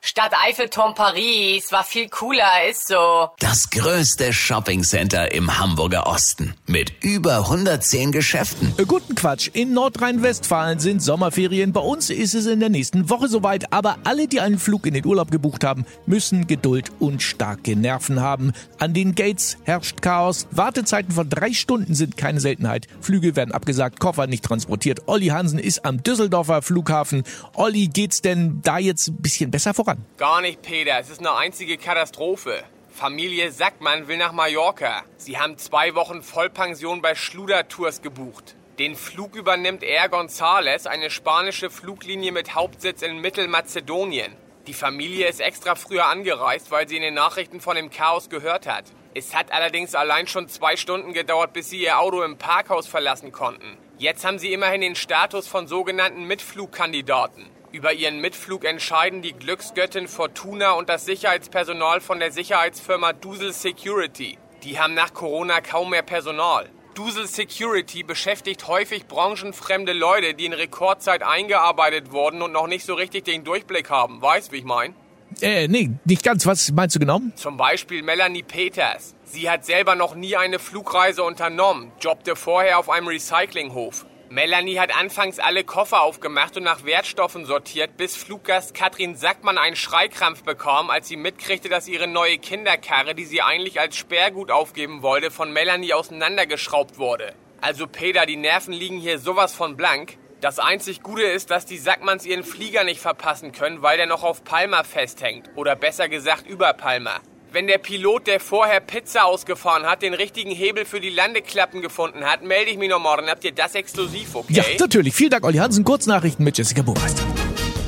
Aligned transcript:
Stadt 0.00 0.32
Eiffelturm 0.46 0.94
Paris 0.94 1.72
war 1.72 1.82
viel 1.82 2.08
cooler, 2.08 2.68
ist 2.70 2.86
so. 2.86 3.30
Das 3.40 3.68
größte 3.68 4.32
Shoppingcenter 4.32 5.32
im 5.32 5.58
Hamburger 5.58 6.06
Osten 6.06 6.54
mit 6.66 6.92
über 7.02 7.38
110 7.38 8.12
Geschäften. 8.12 8.72
Äh, 8.78 8.84
Guten 8.84 9.16
Quatsch. 9.16 9.50
In 9.52 9.72
Nordrhein-Westfalen 9.74 10.78
sind 10.78 11.02
Sommerferien. 11.02 11.72
Bei 11.72 11.80
uns 11.80 12.10
ist 12.10 12.34
es 12.34 12.46
in 12.46 12.60
der 12.60 12.68
nächsten 12.68 13.10
Woche 13.10 13.26
soweit. 13.28 13.72
Aber 13.72 13.98
alle, 14.04 14.28
die 14.28 14.40
einen 14.40 14.60
Flug 14.60 14.86
in 14.86 14.94
den 14.94 15.04
Urlaub 15.04 15.32
gebucht 15.32 15.64
haben, 15.64 15.84
müssen 16.06 16.46
Geduld 16.46 16.92
und 17.00 17.20
starke 17.20 17.74
Nerven 17.74 18.20
haben. 18.20 18.52
An 18.78 18.94
den 18.94 19.16
Gates 19.16 19.58
herrscht 19.64 20.00
Chaos. 20.00 20.46
Wartezeiten 20.52 21.12
von 21.12 21.28
drei 21.28 21.52
Stunden 21.52 21.96
sind 21.96 22.16
keine 22.16 22.38
Seltenheit. 22.38 22.86
Flüge 23.00 23.34
werden 23.34 23.52
abgesagt, 23.52 23.98
Koffer 23.98 24.28
nicht 24.28 24.44
transportiert. 24.44 25.02
Olli 25.06 25.26
Hansen 25.26 25.58
ist 25.58 25.84
am 25.84 26.04
Düsseldorfer 26.04 26.62
Flughafen. 26.62 27.24
Olli, 27.54 27.88
geht's 27.88 28.22
denn 28.22 28.60
da 28.62 28.78
jetzt 28.78 29.08
ein 29.08 29.16
bisschen 29.16 29.50
besser 29.50 29.74
voran? 29.74 29.87
Gar 30.16 30.40
nicht, 30.40 30.62
Peter. 30.62 30.98
Es 30.98 31.10
ist 31.10 31.20
eine 31.20 31.34
einzige 31.34 31.78
Katastrophe. 31.78 32.62
Familie 32.90 33.52
Sackmann 33.52 34.08
will 34.08 34.16
nach 34.16 34.32
Mallorca. 34.32 35.04
Sie 35.16 35.38
haben 35.38 35.56
zwei 35.56 35.94
Wochen 35.94 36.22
Vollpension 36.22 37.00
bei 37.00 37.14
Schluder-Tours 37.14 38.02
gebucht. 38.02 38.56
Den 38.78 38.96
Flug 38.96 39.34
übernimmt 39.34 39.82
Air 39.82 40.10
González, 40.10 40.86
eine 40.86 41.10
spanische 41.10 41.70
Fluglinie 41.70 42.32
mit 42.32 42.54
Hauptsitz 42.54 43.02
in 43.02 43.20
Mittelmazedonien. 43.20 44.36
Die 44.66 44.74
Familie 44.74 45.28
ist 45.28 45.40
extra 45.40 45.74
früher 45.74 46.06
angereist, 46.06 46.70
weil 46.70 46.86
sie 46.88 46.96
in 46.96 47.02
den 47.02 47.14
Nachrichten 47.14 47.60
von 47.60 47.76
dem 47.76 47.90
Chaos 47.90 48.28
gehört 48.28 48.66
hat. 48.66 48.84
Es 49.14 49.34
hat 49.34 49.50
allerdings 49.50 49.94
allein 49.94 50.26
schon 50.26 50.48
zwei 50.48 50.76
Stunden 50.76 51.12
gedauert, 51.12 51.52
bis 51.52 51.70
sie 51.70 51.82
ihr 51.82 51.98
Auto 51.98 52.22
im 52.22 52.36
Parkhaus 52.36 52.86
verlassen 52.86 53.32
konnten. 53.32 53.78
Jetzt 53.96 54.24
haben 54.24 54.38
sie 54.38 54.52
immerhin 54.52 54.80
den 54.80 54.94
Status 54.94 55.48
von 55.48 55.66
sogenannten 55.66 56.24
Mitflugkandidaten. 56.24 57.46
Über 57.70 57.92
ihren 57.92 58.20
Mitflug 58.20 58.64
entscheiden 58.64 59.20
die 59.20 59.34
Glücksgöttin 59.34 60.08
Fortuna 60.08 60.72
und 60.72 60.88
das 60.88 61.04
Sicherheitspersonal 61.04 62.00
von 62.00 62.18
der 62.18 62.32
Sicherheitsfirma 62.32 63.12
Dusel 63.12 63.52
Security. 63.52 64.38
Die 64.64 64.80
haben 64.80 64.94
nach 64.94 65.12
Corona 65.12 65.60
kaum 65.60 65.90
mehr 65.90 66.02
Personal. 66.02 66.70
Dusel 66.94 67.26
Security 67.26 68.02
beschäftigt 68.02 68.66
häufig 68.68 69.06
branchenfremde 69.06 69.92
Leute, 69.92 70.32
die 70.32 70.46
in 70.46 70.54
Rekordzeit 70.54 71.22
eingearbeitet 71.22 72.10
wurden 72.10 72.40
und 72.40 72.52
noch 72.52 72.68
nicht 72.68 72.86
so 72.86 72.94
richtig 72.94 73.26
den 73.26 73.44
Durchblick 73.44 73.90
haben. 73.90 74.22
Weißt, 74.22 74.50
wie 74.50 74.56
ich 74.56 74.64
mein? 74.64 74.94
Äh, 75.42 75.68
nee, 75.68 75.90
nicht 76.06 76.24
ganz. 76.24 76.46
Was 76.46 76.72
meinst 76.72 76.96
du 76.96 77.00
genau? 77.00 77.20
Zum 77.36 77.58
Beispiel 77.58 78.02
Melanie 78.02 78.42
Peters. 78.42 79.14
Sie 79.24 79.50
hat 79.50 79.66
selber 79.66 79.94
noch 79.94 80.14
nie 80.14 80.36
eine 80.36 80.58
Flugreise 80.58 81.22
unternommen, 81.22 81.92
jobbte 82.00 82.34
vorher 82.34 82.78
auf 82.78 82.88
einem 82.88 83.08
Recyclinghof. 83.08 84.06
Melanie 84.30 84.78
hat 84.78 84.94
anfangs 84.94 85.38
alle 85.38 85.64
Koffer 85.64 86.02
aufgemacht 86.02 86.58
und 86.58 86.62
nach 86.62 86.84
Wertstoffen 86.84 87.46
sortiert, 87.46 87.96
bis 87.96 88.14
Fluggast 88.14 88.74
Katrin 88.74 89.16
Sackmann 89.16 89.56
einen 89.56 89.74
Schreikrampf 89.74 90.42
bekam, 90.42 90.90
als 90.90 91.08
sie 91.08 91.16
mitkriegte, 91.16 91.70
dass 91.70 91.88
ihre 91.88 92.06
neue 92.06 92.36
Kinderkarre, 92.36 93.14
die 93.14 93.24
sie 93.24 93.40
eigentlich 93.40 93.80
als 93.80 93.96
Sperrgut 93.96 94.50
aufgeben 94.50 95.00
wollte, 95.00 95.30
von 95.30 95.50
Melanie 95.50 95.94
auseinandergeschraubt 95.94 96.98
wurde. 96.98 97.32
Also 97.62 97.86
Peter, 97.86 98.26
die 98.26 98.36
Nerven 98.36 98.74
liegen 98.74 98.98
hier 98.98 99.18
sowas 99.18 99.54
von 99.54 99.78
blank. 99.78 100.18
Das 100.42 100.58
einzig 100.58 101.02
Gute 101.02 101.22
ist, 101.22 101.50
dass 101.50 101.64
die 101.64 101.78
Sackmanns 101.78 102.26
ihren 102.26 102.44
Flieger 102.44 102.84
nicht 102.84 103.00
verpassen 103.00 103.52
können, 103.52 103.80
weil 103.80 103.96
der 103.96 104.06
noch 104.06 104.24
auf 104.24 104.44
Palma 104.44 104.84
festhängt. 104.84 105.48
Oder 105.56 105.74
besser 105.74 106.10
gesagt 106.10 106.46
über 106.46 106.74
Palma. 106.74 107.20
Wenn 107.50 107.66
der 107.66 107.78
Pilot, 107.78 108.26
der 108.26 108.40
vorher 108.40 108.80
Pizza 108.80 109.24
ausgefahren 109.24 109.86
hat, 109.86 110.02
den 110.02 110.12
richtigen 110.12 110.50
Hebel 110.50 110.84
für 110.84 111.00
die 111.00 111.08
Landeklappen 111.08 111.80
gefunden 111.80 112.26
hat, 112.26 112.42
melde 112.42 112.70
ich 112.70 112.76
mich 112.76 112.90
noch 112.90 113.00
morgen. 113.00 113.30
Habt 113.30 113.42
ihr 113.42 113.52
das 113.52 113.74
exklusiv, 113.74 114.34
okay? 114.34 114.52
Ja, 114.52 114.64
natürlich. 114.78 115.14
Vielen 115.14 115.30
Dank, 115.30 115.44
Olli 115.44 115.56
Hansen. 115.56 115.82
Kurznachrichten 115.82 116.44
mit 116.44 116.58
Jessica 116.58 116.82
Burmeister. 116.82 117.22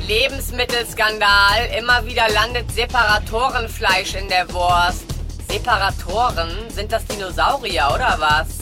Lebensmittelskandal. 0.07 1.69
Immer 1.77 2.03
wieder 2.07 2.27
landet 2.29 2.71
Separatorenfleisch 2.71 4.15
in 4.15 4.27
der 4.29 4.51
Wurst. 4.51 5.05
Separatoren? 5.47 6.49
Sind 6.69 6.91
das 6.91 7.05
Dinosaurier 7.05 7.91
oder 7.93 8.17
was? 8.17 8.57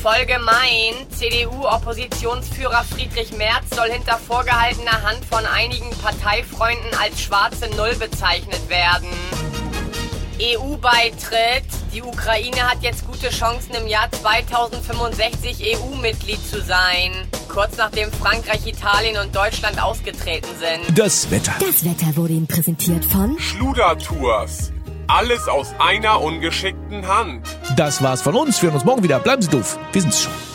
Voll 0.00 0.24
gemein. 0.24 0.94
CDU-Oppositionsführer 1.10 2.84
Friedrich 2.84 3.32
Merz 3.36 3.64
soll 3.74 3.90
hinter 3.90 4.16
vorgehaltener 4.16 5.02
Hand 5.02 5.26
von 5.30 5.44
einigen 5.44 5.90
Parteifreunden 6.02 6.94
als 7.02 7.20
schwarze 7.20 7.68
Null 7.76 7.94
bezeichnet 7.96 8.66
werden. 8.70 9.08
EU-Beitritt. 10.44 11.64
Die 11.94 12.02
Ukraine 12.02 12.70
hat 12.70 12.82
jetzt 12.82 13.06
gute 13.06 13.30
Chancen, 13.30 13.74
im 13.74 13.86
Jahr 13.86 14.10
2065 14.12 15.78
EU-Mitglied 15.78 16.38
zu 16.46 16.60
sein. 16.60 17.12
Kurz 17.48 17.76
nachdem 17.78 18.12
Frankreich, 18.12 18.66
Italien 18.66 19.16
und 19.16 19.34
Deutschland 19.34 19.82
ausgetreten 19.82 20.50
sind. 20.58 20.98
Das 20.98 21.30
Wetter. 21.30 21.52
Das 21.60 21.84
Wetter 21.84 22.16
wurde 22.16 22.34
Ihnen 22.34 22.46
präsentiert 22.46 23.04
von 23.04 23.38
Schluder-Tours. 23.38 24.72
Alles 25.06 25.48
aus 25.48 25.74
einer 25.78 26.20
ungeschickten 26.20 27.06
Hand. 27.06 27.46
Das 27.76 28.02
war's 28.02 28.22
von 28.22 28.34
uns. 28.34 28.60
Wir 28.60 28.68
hören 28.68 28.76
uns 28.76 28.84
morgen 28.84 29.02
wieder. 29.02 29.20
Bleiben 29.20 29.42
Sie 29.42 29.48
doof. 29.48 29.78
Wir 29.92 30.02
sind's 30.02 30.22
schon. 30.22 30.53